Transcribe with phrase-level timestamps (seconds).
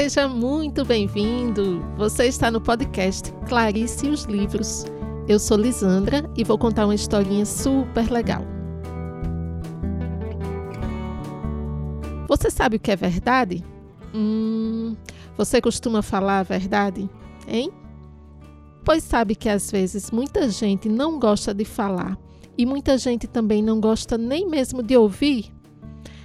[0.00, 1.84] Seja muito bem-vindo!
[1.98, 4.86] Você está no podcast Clarice e os Livros.
[5.28, 8.42] Eu sou Lisandra e vou contar uma historinha super legal.
[12.26, 13.62] Você sabe o que é verdade?
[14.14, 14.96] Hum,
[15.36, 17.06] você costuma falar a verdade,
[17.46, 17.70] hein?
[18.82, 22.16] Pois sabe que às vezes muita gente não gosta de falar
[22.56, 25.52] e muita gente também não gosta nem mesmo de ouvir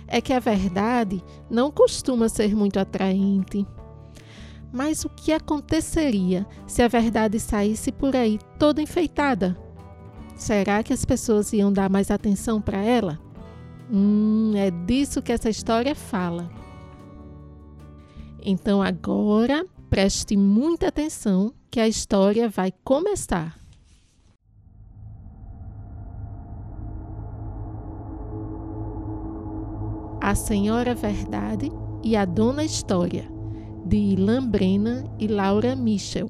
[0.07, 3.65] é que a verdade não costuma ser muito atraente.
[4.71, 9.57] Mas o que aconteceria se a verdade saísse por aí toda enfeitada?
[10.35, 13.19] Será que as pessoas iam dar mais atenção para ela?
[13.89, 16.49] Hum, é disso que essa história fala.
[18.41, 23.64] Então agora preste muita atenção que a história vai começar.
[30.27, 31.71] A Senhora Verdade
[32.03, 33.29] e a Dona História,
[33.85, 36.27] de Ilan Brennan e Laura Michel.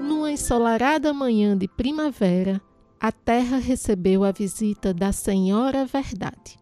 [0.00, 2.62] Numa ensolarada manhã de primavera,
[3.00, 6.60] a terra recebeu a visita da Senhora Verdade.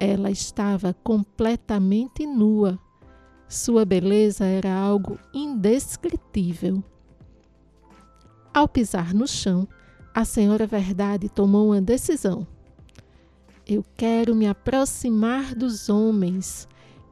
[0.00, 2.80] Ela estava completamente nua
[3.52, 6.82] sua beleza era algo indescritível.
[8.52, 9.68] Ao pisar no chão,
[10.14, 12.46] a Senhora Verdade tomou uma decisão.
[13.66, 16.66] Eu quero me aproximar dos homens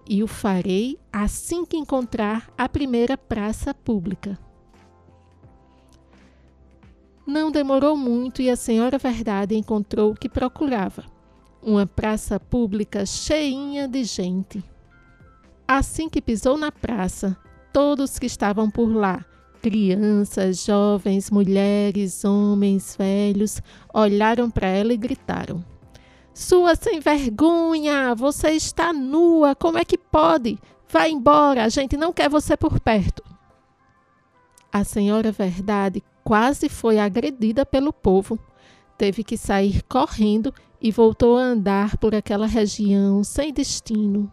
[0.08, 4.38] e o farei assim que encontrar a primeira praça pública.
[7.26, 11.04] Não demorou muito e a Senhora Verdade encontrou o que procurava:
[11.62, 14.69] uma praça pública cheinha de gente.
[15.72, 17.36] Assim que pisou na praça,
[17.72, 19.24] todos que estavam por lá,
[19.62, 23.62] crianças, jovens, mulheres, homens, velhos,
[23.94, 25.64] olharam para ela e gritaram:
[26.34, 28.16] Sua sem vergonha!
[28.16, 29.54] Você está nua!
[29.54, 30.58] Como é que pode?
[30.88, 31.62] Vá embora!
[31.62, 33.22] A gente não quer você por perto.
[34.72, 38.36] A senhora Verdade quase foi agredida pelo povo.
[38.98, 44.28] Teve que sair correndo e voltou a andar por aquela região sem destino,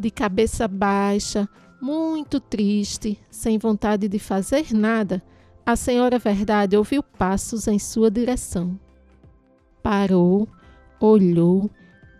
[0.00, 1.48] de cabeça baixa,
[1.80, 5.22] muito triste, sem vontade de fazer nada,
[5.64, 8.78] a Senhora Verdade ouviu passos em sua direção.
[9.82, 10.48] Parou,
[10.98, 11.70] olhou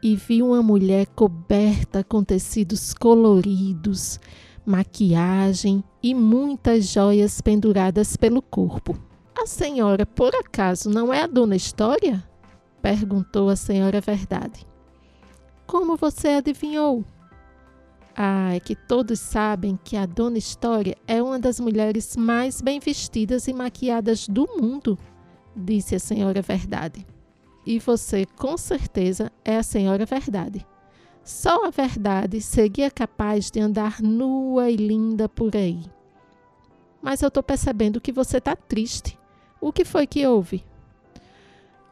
[0.03, 4.21] e viu uma mulher coberta com tecidos coloridos,
[4.65, 8.97] maquiagem e muitas joias penduradas pelo corpo.
[9.37, 12.23] A senhora, por acaso, não é a dona História?
[12.81, 14.67] perguntou a Senhora Verdade.
[15.67, 17.05] Como você adivinhou?
[18.23, 22.79] Ah, é que todos sabem que a Dona História é uma das mulheres mais bem
[22.79, 24.99] vestidas e maquiadas do mundo,
[25.57, 27.07] disse a Senhora Verdade.
[27.65, 30.67] E você, com certeza, é a Senhora Verdade.
[31.25, 35.83] Só a verdade seria capaz de andar nua e linda por aí.
[37.01, 39.19] Mas eu estou percebendo que você está triste.
[39.59, 40.63] O que foi que houve?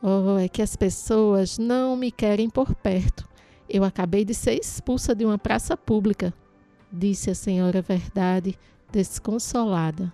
[0.03, 3.27] Oh, é que as pessoas não me querem por perto.
[3.69, 6.33] Eu acabei de ser expulsa de uma praça pública,
[6.91, 8.59] disse a senhora Verdade,
[8.91, 10.13] desconsolada.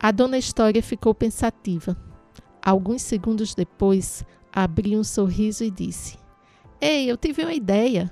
[0.00, 1.96] A dona História ficou pensativa.
[2.62, 6.18] Alguns segundos depois, abriu um sorriso e disse:
[6.80, 8.10] Ei, eu tive uma ideia.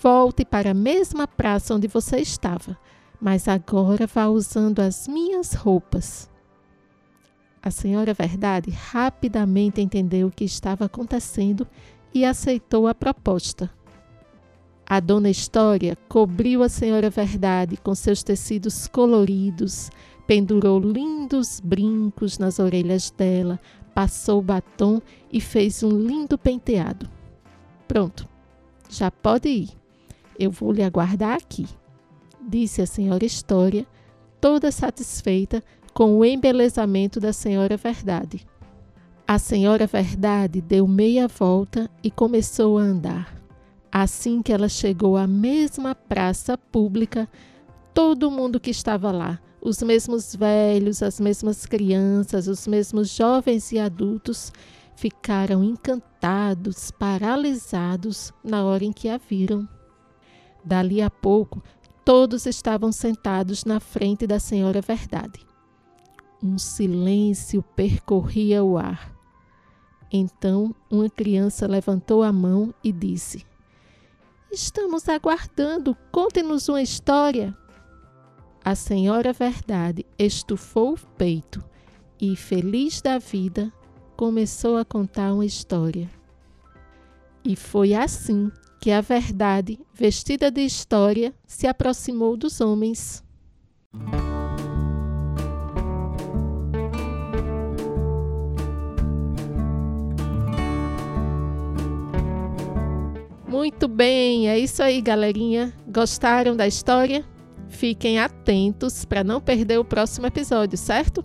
[0.00, 2.78] Volte para a mesma praça onde você estava,
[3.20, 6.30] mas agora vá usando as minhas roupas.
[7.62, 11.66] A senhora Verdade rapidamente entendeu o que estava acontecendo
[12.14, 13.70] e aceitou a proposta.
[14.86, 19.90] A dona História cobriu a senhora Verdade com seus tecidos coloridos,
[20.26, 23.58] pendurou lindos brincos nas orelhas dela,
[23.94, 25.00] passou batom
[25.32, 27.08] e fez um lindo penteado.
[27.88, 28.28] Pronto,
[28.88, 29.70] já pode ir.
[30.38, 31.66] Eu vou lhe aguardar aqui,
[32.40, 33.86] disse a senhora História,
[34.40, 35.62] toda satisfeita
[35.94, 38.46] com o embelezamento da senhora Verdade.
[39.26, 43.34] A senhora Verdade deu meia volta e começou a andar.
[43.90, 47.28] Assim que ela chegou à mesma praça pública,
[47.94, 53.78] todo mundo que estava lá, os mesmos velhos, as mesmas crianças, os mesmos jovens e
[53.78, 54.52] adultos,
[54.96, 59.68] ficaram encantados, paralisados na hora em que a viram.
[60.64, 61.62] Dali a pouco,
[62.04, 65.51] todos estavam sentados na frente da Senhora Verdade.
[66.42, 69.14] Um silêncio percorria o ar.
[70.10, 73.46] Então uma criança levantou a mão e disse:
[74.50, 77.56] Estamos aguardando, conte-nos uma história.
[78.64, 81.64] a senhora Verdade estufou o peito
[82.20, 83.72] e, feliz da vida,
[84.16, 86.10] começou a contar uma história.
[87.44, 93.24] E foi assim que a Verdade, vestida de história, se aproximou dos homens.
[103.62, 105.72] Muito bem, é isso aí, galerinha.
[105.86, 107.24] Gostaram da história?
[107.68, 111.24] Fiquem atentos para não perder o próximo episódio, certo?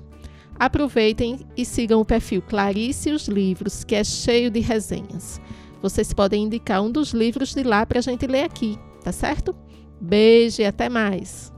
[0.60, 5.42] Aproveitem e sigam o perfil Clarice e os Livros, que é cheio de resenhas.
[5.82, 9.56] Vocês podem indicar um dos livros de lá para a gente ler aqui, tá certo?
[10.00, 11.57] Beijo e até mais!